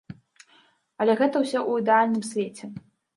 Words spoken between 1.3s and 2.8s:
ўсё ў ідэальным свеце.